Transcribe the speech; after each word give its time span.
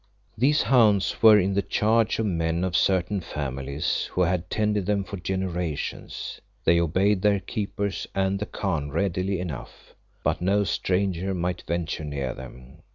These 0.35 0.63
hounds 0.63 1.21
were 1.21 1.37
in 1.37 1.53
the 1.53 1.61
charge 1.61 2.17
of 2.17 2.25
men 2.25 2.63
of 2.63 2.75
certain 2.75 3.21
families, 3.21 4.05
who 4.13 4.21
had 4.21 4.49
tended 4.49 4.87
them 4.87 5.03
for 5.03 5.17
generations. 5.17 6.41
They 6.63 6.79
obeyed 6.81 7.21
their 7.21 7.39
keepers 7.39 8.07
and 8.15 8.39
the 8.39 8.47
Khan 8.47 8.89
readily 8.89 9.39
enough, 9.39 9.93
but 10.23 10.41
no 10.41 10.63
stranger 10.63 11.35
might 11.35 11.63
venture 11.67 12.03
near 12.03 12.33
them. 12.33 12.81